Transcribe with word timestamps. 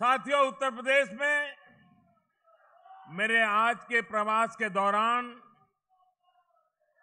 साथियों, 0.00 0.40
उत्तर 0.48 0.70
प्रदेश 0.70 1.10
में 1.20 1.56
मेरे 3.08 3.42
आज 3.42 3.84
के 3.84 4.00
प्रवास 4.02 4.56
के 4.56 4.68
दौरान 4.70 5.30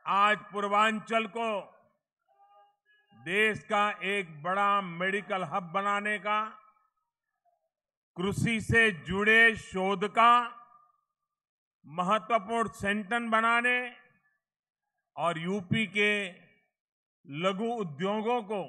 आज 0.05 0.38
पूर्वांचल 0.51 1.25
को 1.37 1.48
देश 3.15 3.63
का 3.63 3.89
एक 4.09 4.29
बड़ा 4.43 4.70
मेडिकल 4.81 5.43
हब 5.53 5.71
बनाने 5.73 6.17
का, 6.20 6.39
कृषि 8.17 8.59
से 8.61 8.89
जुड़े 9.07 9.55
शोध 9.55 10.07
का 10.12 10.31
महत्वपूर्ण 11.85 12.70
सेंटर 12.75 13.29
बनाने 13.29 13.77
और 15.15 15.39
यूपी 15.39 15.85
के 15.98 16.13
लघु 17.25 17.73
उद्योगों 17.73 18.41
को 18.43 18.63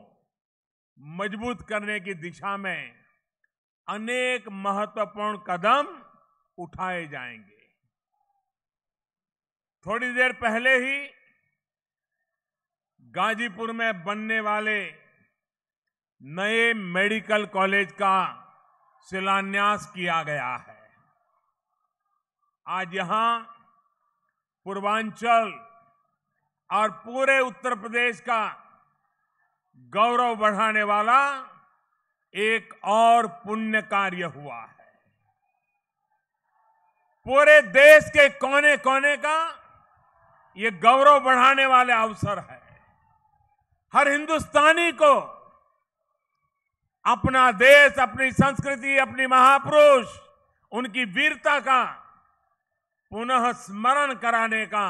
मज़बूत 1.19 1.69
करने 1.69 2.01
की 2.01 2.15
दिशा 2.15 2.57
में 2.57 3.04
अनेक 3.89 4.49
महत्वपूर्ण 4.49 5.39
कदम 5.47 5.89
उठाए 6.59 7.07
जाएँगे। 7.07 7.63
थोड़ी 9.87 10.13
देर 10.13 10.33
पहले 10.33 10.75
ही 10.77 10.97
गाजीपुर 13.15 13.73
में 13.73 14.05
बनने 14.05 14.41
वाले 14.41 14.81
नए 16.21 16.73
मेडिकल 16.75 17.45
कॉलेज 17.47 17.93
का 17.93 18.17
शिलान्यास 19.07 19.91
किया 19.95 20.23
गया 20.23 20.55
है। 20.59 20.83
आज 22.67 22.95
यहाँ 22.95 23.31
पूर्वांचल 24.67 25.53
और 26.71 26.91
पूरे 27.05 27.39
उत्तर 27.41 27.75
प्रदेश 27.75 28.21
का 28.21 28.43
गौरव 29.93 30.37
बढ़ाने 30.37 30.83
वाला 30.83 31.21
एक 32.35 32.75
और 32.85 33.27
पुण्य 33.27 33.83
कार्य 33.83 34.25
हुआ 34.25 34.61
है। 34.61 34.93
पूरे 37.27 37.61
देश 37.63 38.09
के 38.09 38.29
कोने 38.29 38.77
कोने 38.77 39.17
का 39.17 39.37
ये 40.57 40.71
गौरव 40.71 41.21
बढ़ाने 41.21 41.67
वाले 41.67 41.93
अवसर 41.93 42.39
है। 42.39 42.61
हर 43.95 44.09
हिंदुस्तानी 44.09 44.93
को 44.93 45.15
अपना 47.05 47.51
देश, 47.53 47.99
अपनी 47.99 48.31
संस्कृति, 48.33 48.97
अपनी 48.99 49.27
महापुरुष, 49.27 50.19
उनकी 50.73 51.05
वीरता 51.05 51.59
का 51.61 51.85
पुनः 53.13 53.51
स्मरण 53.53 54.15
कराने 54.15 54.65
का 54.67 54.87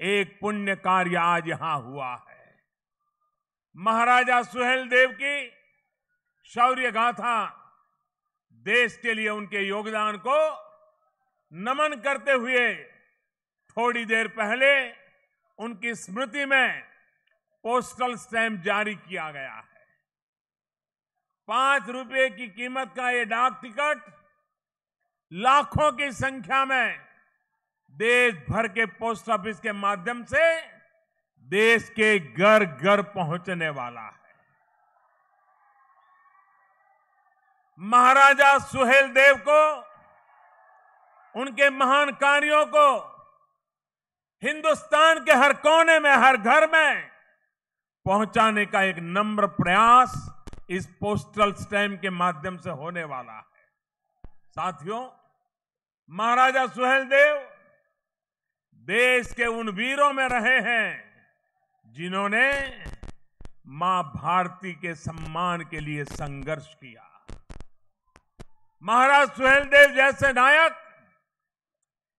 एक 0.00 0.38
पुण्य 0.40 0.74
कार्य 0.76 1.16
आज 1.16 1.48
यहाँ 1.48 1.78
हुआ 1.80 2.12
है। 2.28 2.54
महाराजा 3.76 4.42
सुहेल 4.42 4.88
देव 4.88 5.10
की 5.12 5.61
शौर्य 6.46 6.90
गाथा 6.90 7.34
देश 8.64 8.96
के 9.02 9.14
लिए 9.14 9.28
उनके 9.28 9.60
योगदान 9.60 10.16
को 10.16 10.38
नमन 11.52 11.94
करते 12.04 12.32
हुए 12.32 12.74
थोड़ी 13.70 14.04
देर 14.04 14.28
पहले 14.28 14.72
उनकी 15.58 15.94
स्मृति 15.94 16.44
में 16.44 16.82
पोस्टल 17.64 18.14
स्टैंप 18.16 18.62
जारी 18.62 18.94
किया 18.94 19.30
गया 19.30 19.52
है। 19.52 19.86
पाँच 21.48 21.88
रुपए 21.88 22.28
की 22.30 22.48
कीमत 22.48 22.92
का 22.96 23.10
ये 23.10 23.24
डाक 23.24 23.58
टिकट 23.62 24.02
लाखों 25.32 25.90
की 25.92 26.10
संख्या 26.12 26.64
में 26.64 26.98
देश 27.94 28.34
भर 28.50 28.68
के 28.68 28.86
पोस्ट 28.98 29.28
ऑफ़िस 29.28 29.60
के 29.60 29.72
माध्यम 29.72 30.24
से 30.24 30.44
देश 31.46 31.88
के 31.90 32.18
घर 32.18 32.64
घर 32.64 33.02
पहुँचने 33.12 33.68
वाला 33.70 34.00
है। 34.00 34.21
महाराजा 37.82 38.58
सुहेल 38.58 39.08
देव 39.08 39.36
को, 39.48 39.60
उनके 41.34 41.70
महान 41.70 42.10
कार्यों 42.10 42.66
को, 42.66 42.88
हिंदुस्तान 44.42 45.24
के 45.24 45.32
हर 45.32 45.52
कोने 45.52 45.98
में, 45.98 46.10
हर 46.10 46.36
घर 46.36 46.66
में 46.70 47.10
पहुँचाने 48.06 48.66
का 48.66 48.82
एक 48.82 48.96
नम्र 48.98 49.46
प्रयास 49.46 50.14
इस 50.70 50.86
पोस्टल 50.86 51.52
स्टैम्प 51.52 52.00
के 52.00 52.10
माध्यम 52.10 52.56
से 52.56 52.70
होने 52.70 53.04
वाला 53.04 53.32
है। 53.32 54.30
साथियों, 54.48 55.10
महाराजा 56.10 56.66
सुहेल 56.66 57.04
देव 57.04 57.36
देश 58.82 59.32
के 59.32 59.46
उन 59.46 59.68
वीरों 59.68 60.12
में 60.12 60.28
रहे 60.28 60.58
हैं 60.60 60.88
जिन्होंने 61.86 62.50
माँ 63.66 64.02
भारती 64.16 64.72
के 64.72 64.94
सम्मान 64.94 65.64
के 65.70 65.80
लिए 65.80 66.04
संघर्ष 66.04 66.74
किया। 66.74 67.11
महाराज 68.82 69.28
सुहेल 69.28 69.64
देव 69.64 69.94
जैसे 69.94 70.32
नायक, 70.32 70.78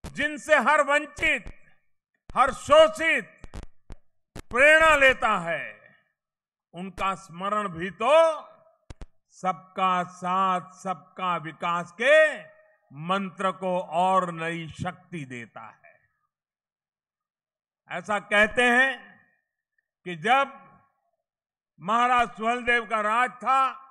जिनसे 0.04 0.56
हर 0.56 0.82
वंचित, 0.82 1.46
हर 2.36 2.52
शोषित 2.54 3.30
प्रेरणा 4.52 4.96
लेता 4.96 5.38
है, 5.40 5.82
उनका 6.74 7.14
स्मरण 7.16 7.68
भी 7.68 7.90
तो 7.92 8.14
सबका 9.30 10.04
साथ, 10.04 10.72
सबका 10.74 11.38
विकास 11.38 11.92
के 11.92 12.40
मंत्र 12.92 13.52
को 13.52 13.80
और 13.80 14.32
नई 14.32 14.68
शक्ति 14.68 15.26
देता 15.26 15.62
है। 15.62 16.00
ऐसा 17.90 18.20
कहते 18.20 18.62
हैं 18.62 19.20
कि 20.06 20.16
जब 20.16 20.60
महाराज 21.80 22.30
सुहेलदेव 22.30 22.86
का 22.86 23.02
राज 23.02 23.32
था 23.32 23.83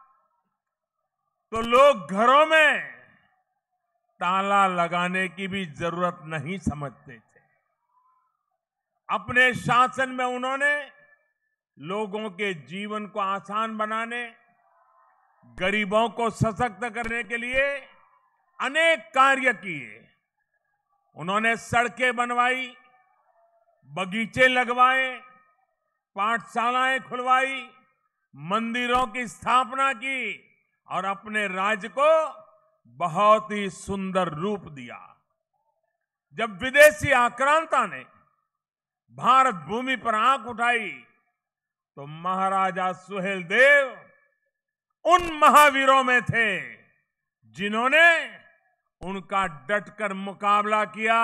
तो 1.53 1.61
लोग 1.61 2.11
घरों 2.11 2.47
में 2.47 2.81
ताला 4.21 4.67
लगाने 4.67 5.29
की 5.29 5.49
भी 5.49 5.67
ज़रूरत 5.67 6.21
नहीं 6.25 6.59
समझते 6.59 7.13
थे। 7.13 7.41
अपने 9.09 9.55
शासन 9.55 10.09
में 10.09 10.25
उन्होंने 10.25 10.91
लोगों 11.79 12.31
के 12.31 12.55
जीवन 12.55 13.07
को 13.07 13.21
आसान 13.21 13.77
बनाने, 13.77 14.35
गरीबों 15.59 16.09
को 16.09 16.31
सशक्त 16.31 16.89
करने 16.95 17.23
के 17.23 17.37
लिए 17.37 17.77
अनेक 18.61 19.01
कार्य 19.01 19.53
किए। 19.53 20.09
उन्होंने 21.17 21.57
सड़कें 21.57 22.17
बनवाई, 22.17 22.77
बगीचे 23.91 24.49
लगवाए, 24.49 25.23
पाठशालाएँ 26.17 27.01
खुलवाई, 27.01 27.71
मंदिरों 28.37 29.07
की 29.07 29.27
स्थापना 29.27 29.93
की। 29.93 30.52
और 30.89 31.05
अपने 31.05 31.47
राज्य 31.49 31.89
को 31.89 32.11
बहुत 32.99 33.51
ही 33.53 33.69
सुंदर 33.71 34.29
रूप 34.29 34.61
दिया। 34.61 34.99
जब 36.39 36.59
विदेशी 36.63 37.11
आक्रांता 37.11 37.87
ने 37.87 38.05
भारत 39.15 39.55
भूमि 39.69 39.97
पर 39.97 40.15
आँख 40.15 40.47
उठाई 40.47 40.91
तो 41.97 42.07
महाराजा 42.07 42.93
सुहेल 42.93 43.43
देव 43.45 43.91
उन 45.05 45.33
महावीरों 45.33 46.03
में 46.05 46.21
थे 46.23 46.61
जिन्होंने 47.57 48.07
उनका 49.01 49.47
डटकर 49.69 50.13
मुकाबला 50.13 50.85
किया 50.85 51.21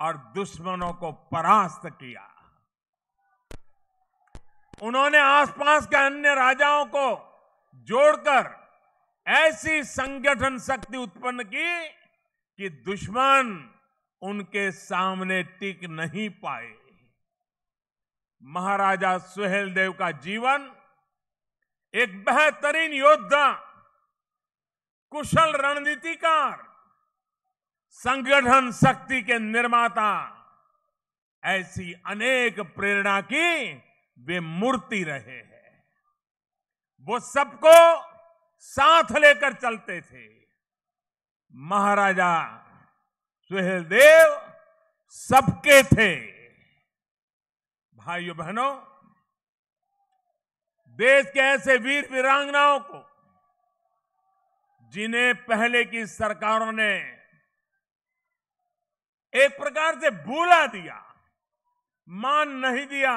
और 0.00 0.16
दुश्मनों 0.34 0.92
को 0.92 1.12
परास्त 1.12 1.86
किया। 1.86 2.30
उन्होंने 4.82 5.18
आसपास 5.18 5.86
के 5.86 5.96
अन्य 5.96 6.34
राजाओं 6.34 6.84
को 6.86 7.06
जोड़कर 7.88 8.63
ऐसी 9.26 9.82
संगठन 9.84 10.58
शक्ति 10.58 10.96
उत्पन्न 10.96 11.42
की 11.42 11.88
कि 12.58 12.68
दुश्मन 12.68 13.70
उनके 14.22 14.70
सामने 14.72 15.42
टिक 15.42 15.84
नहीं 15.84 16.30
पाए। 16.30 16.74
महाराजा 18.42 19.18
सुहेल 19.18 19.74
देव 19.74 19.92
का 19.92 20.10
जीवन 20.10 20.70
एक 21.94 22.24
बेहतरीन 22.24 22.92
योद्धा, 22.92 23.52
कुशल 25.10 25.52
रणनीतिकार, 25.52 26.62
संगठन 27.88 28.72
शक्ति 28.72 29.22
के 29.22 29.38
निर्माता, 29.38 30.10
ऐसी 31.44 31.92
अनेक 32.06 32.60
प्रेरणा 32.60 33.20
की 33.20 33.74
वे 34.18 34.40
मूर्ति 34.40 35.04
रहे 35.04 35.36
हैं। 35.36 35.84
वो 37.08 37.20
सबको 37.20 38.13
साथ 38.64 39.12
लेकर 39.12 39.52
चलते 39.52 40.00
थे। 40.00 40.22
महाराजा 41.54 42.34
सुहेलदेव 43.50 44.36
सबके 45.16 45.82
थे। 45.82 46.12
भाइयों 47.96 48.36
बहनों, 48.36 48.72
देश 50.98 51.26
के 51.26 51.40
ऐसे 51.40 51.76
वीर 51.76 52.08
वीरांगनाओं 52.12 52.78
को, 52.80 53.00
जिन्हें 54.92 55.34
पहले 55.44 55.84
की 55.84 56.06
सरकारों 56.06 56.72
ने 56.72 56.92
एक 59.34 59.56
प्रकार 59.58 60.00
से 60.00 60.10
भूला 60.24 60.66
दिया, 60.66 60.98
मान 62.08 62.48
नहीं 62.58 62.86
दिया, 62.86 63.14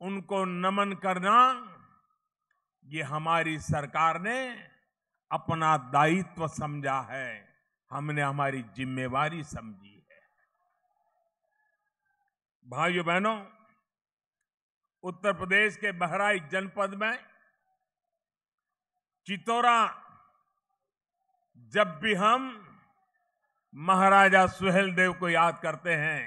उनको 0.00 0.44
नमन 0.44 0.92
करना 0.92 1.38
ये 2.86 3.02
हमारी 3.02 3.58
सरकार 3.58 4.20
ने 4.20 4.38
अपना 5.30 5.76
दायित्व 5.92 6.46
समझा 6.48 7.00
है। 7.00 7.28
हमने 7.90 8.22
हमारी 8.22 8.62
जिम्मेवारी 8.76 9.42
समझी 9.44 9.94
है। 10.10 10.20
भाइयों 12.66 13.04
बहनों 13.06 13.38
उत्तर 15.04 15.32
प्रदेश 15.32 15.76
के 15.76 15.92
बहराइच 15.94 16.42
जनपद 16.42 16.94
में 16.94 17.18
चितौरा 19.26 19.78
जब 21.72 21.98
भी 22.02 22.14
हम 22.14 22.48
महाराजा 23.74 24.46
सुहेल 24.48 24.94
देव 24.94 25.12
को 25.12 25.28
याद 25.28 25.58
करते 25.62 25.94
हैं 25.94 26.22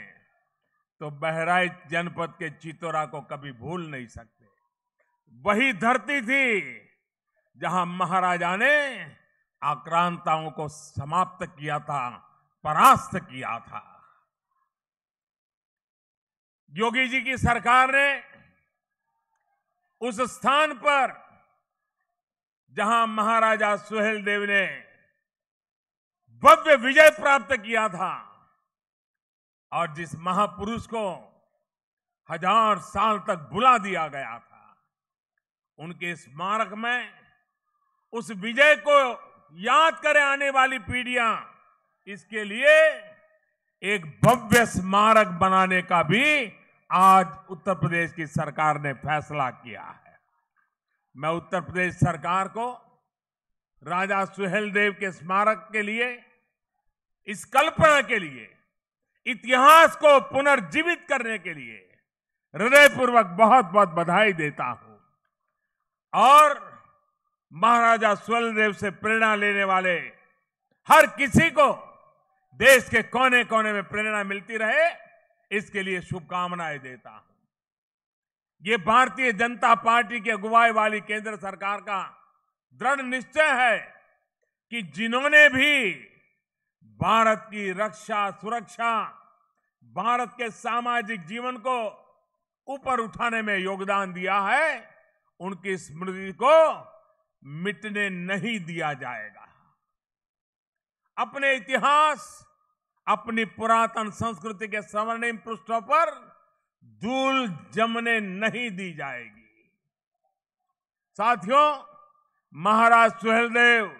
तो 1.01 1.09
बहराइच 1.19 1.87
जनपद 1.89 2.33
के 2.39 2.49
चितौरा 2.57 3.05
को 3.05 3.21
कभी 3.21 3.51
भूल 3.51 3.89
नहीं 3.89 4.07
सकते। 4.07 4.38
वही 5.33 5.73
धरती 5.73 6.21
थी, 6.21 6.47
जहाँ 7.57 7.85
महाराजा 7.85 8.55
ने 8.55 8.75
आक्रांताओं 9.61 10.49
को 10.51 10.67
समाप्त 10.69 11.45
किया 11.49 11.79
था, 11.81 12.09
परास्त 12.65 13.15
किया 13.21 13.59
था। 13.59 13.85
योगी 16.73 17.07
जी 17.07 17.21
की 17.21 17.37
सरकार 17.37 17.91
ने 17.91 18.07
उस 20.01 20.19
स्थान 20.31 20.73
पर, 20.75 21.13
जहाँ 22.75 23.05
महाराजा 23.07 23.75
सुहेल 23.77 24.21
देव 24.23 24.43
ने 24.43 24.65
भव्य 26.43 26.75
विजय 26.77 27.09
प्राप्त 27.11 27.55
किया 27.55 27.87
था, 27.89 28.11
और 29.71 29.93
जिस 29.95 30.15
महापुरुष 30.17 30.85
को 30.87 31.07
हज़ार 32.29 32.77
साल 32.85 33.17
तक 33.27 33.49
बुला 33.51 33.77
दिया 33.79 34.07
गया 34.07 34.37
था 34.39 34.48
उनके 35.79 36.15
स्मारक 36.15 36.73
में 36.77 37.09
उस 38.13 38.31
विजय 38.37 38.75
को 38.87 38.99
याद 39.57 39.99
करें 39.99 40.21
आने 40.21 40.49
वाली 40.49 40.79
पीढ़ियाँ। 40.81 41.31
इसके 42.07 42.43
लिए 42.43 42.75
एक 43.83 44.05
भव्य 44.23 44.65
स्मारक 44.65 45.27
बनाने 45.41 45.81
का 45.81 46.01
भी 46.03 46.25
आज 46.89 47.27
उत्तर 47.49 47.73
प्रदेश 47.75 48.11
की 48.13 48.25
सरकार 48.27 48.79
ने 48.81 48.93
फैसला 48.95 49.49
किया 49.49 49.81
है। 49.81 50.17
मैं 51.15 51.29
उत्तर 51.31 51.61
प्रदेश 51.61 51.93
सरकार 51.95 52.47
को 52.47 52.71
राजा 53.81 54.23
सुहेल 54.25 54.71
देव 54.71 54.91
के 54.99 55.11
स्मारक 55.11 55.67
के 55.73 55.81
लिए, 55.81 56.07
इस 57.27 57.45
कल्पना 57.45 58.01
के 58.01 58.19
लिए, 58.19 58.49
इतिहास 59.27 59.95
को 59.95 60.19
पुनर्जीवित 60.29 61.05
करने 61.09 61.37
के 61.37 61.53
लिए 61.53 61.77
हृदयपूर्वक 62.55 63.25
बहुत 63.37 63.65
बहुत 63.65 63.89
बधाई 63.89 64.33
देता 64.33 64.63
हूँ। 64.63 64.88
और 66.13 66.57
महाराजा 67.51 68.13
सुहेलदेव 68.15 68.73
से 68.73 68.89
प्रेरणा 68.91 69.35
लेने 69.35 69.63
वाले 69.63 69.95
हर 70.89 71.07
किसी 71.07 71.49
को 71.49 71.71
देश 72.59 72.89
के 72.89 73.01
कोने 73.03 73.43
कोने 73.43 73.73
में 73.73 73.83
प्रेरणा 73.83 74.23
मिलती 74.23 74.57
रहे, 74.57 74.89
इसके 75.51 75.83
लिए 75.83 76.01
शुभकामनाएँ 76.01 76.79
देता 76.79 77.09
हूँ। 77.09 77.25
ये 78.63 78.77
भारतीय 78.77 79.31
जनता 79.33 79.73
पार्टी 79.75 80.19
की 80.19 80.29
अगुवाई 80.29 80.71
वाली 80.71 80.99
केंद्र 81.01 81.35
सरकार 81.35 81.81
का 81.81 82.01
दृढ़ 82.81 83.01
निश्चय 83.01 83.51
है 83.61 83.77
कि 84.71 84.81
जिन्होंने 84.95 85.47
भी 85.49 85.91
भारत 86.99 87.47
की 87.51 87.71
रक्षा, 87.71 88.29
सुरक्षा, 88.31 89.01
भारत 89.83 90.33
के 90.37 90.49
सामाजिक 90.49 91.25
जीवन 91.25 91.57
को 91.57 91.79
ऊपर 92.67 92.99
उठाने 92.99 93.41
में 93.41 93.57
योगदान 93.57 94.13
दिया 94.13 94.39
है 94.39 94.88
उनकी 95.39 95.77
स्मृति 95.77 96.31
को 96.41 96.55
मिटने 97.43 98.09
नहीं 98.09 98.59
दिया 98.59 98.93
जाएगा। 98.93 99.47
अपने 101.17 101.53
इतिहास, 101.55 102.45
अपनी 103.07 103.45
पुरातन 103.45 104.09
संस्कृति 104.09 104.67
के 104.67 104.81
स्वर्णिम 104.81 105.37
पृष्ठों 105.37 105.81
पर 105.81 106.11
धूल 107.01 107.47
जमने 107.73 108.19
नहीं 108.19 108.69
दी 108.71 108.93
जाएगी। 108.93 109.71
साथियों, 111.19 111.83
महाराज 112.55 113.11
सुहेलदेव 113.11 113.95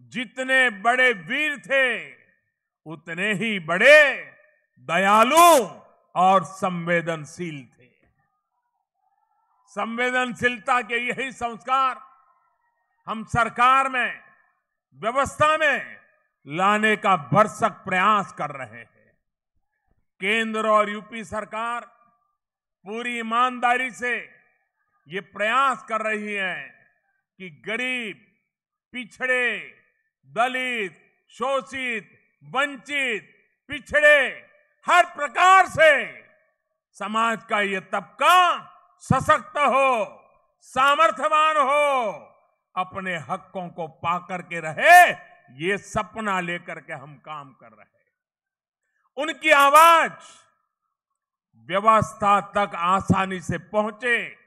जितने 0.00 0.70
बड़े 0.70 1.12
वीर 1.12 1.58
थे, 1.58 2.12
उतने 2.86 3.32
ही 3.34 3.58
बड़े 3.60 4.14
दयालु 4.88 5.66
और 6.14 6.44
संवेदनशील 6.44 7.66
थे। 7.66 7.79
संवेदनशीलता 9.70 10.80
के 10.82 10.96
यही 11.08 11.32
संस्कार 11.32 12.00
हम 13.06 13.24
सरकार 13.24 13.88
में, 13.88 14.20
व्यवस्था 14.94 15.56
में 15.56 15.96
लाने 16.46 16.96
का 16.96 17.16
भरसक 17.16 17.70
प्रयास 17.70 18.32
कर 18.32 18.50
रहे 18.50 18.78
हैं। 18.78 19.12
केंद्र 20.20 20.68
और 20.68 20.90
यूपी 20.90 21.24
सरकार 21.24 21.80
पूरी 22.84 23.18
ईमानदारी 23.18 23.90
से 23.90 24.16
ये 25.08 25.20
प्रयास 25.20 25.84
कर 25.88 26.00
रही 26.00 26.32
है 26.32 26.62
कि 27.38 27.50
गरीब, 27.66 28.26
पिछड़े, 28.92 29.58
दलित, 30.26 30.98
शोषित, 31.28 32.10
वंचित, 32.44 33.22
पिछड़े, 33.68 34.48
हर 34.86 35.04
प्रकार 35.04 35.66
से 35.66 36.24
समाज 36.92 37.44
का 37.44 37.60
ये 37.60 37.80
तबका 37.80 38.69
सशक्त 39.00 39.58
हो, 39.58 40.20
सामर्थ्यवान 40.60 41.56
हो, 41.56 42.10
अपने 42.76 43.16
हकों 43.16 43.68
को 43.68 43.86
पाकर 43.86 44.42
के 44.42 44.60
रहे, 44.60 45.10
ये 45.64 45.78
सपना 45.78 46.40
लेकर 46.40 46.80
के 46.80 46.92
हम 46.92 47.14
काम 47.14 47.52
कर 47.52 47.66
रहे 47.66 47.80
हैं। 47.80 48.00
उनकी 49.16 49.50
आवाज़ 49.50 50.12
व्यवस्था 51.68 52.40
तक 52.40 52.70
आसानी 52.74 53.40
से 53.40 53.58
पहुँचे 53.58 54.39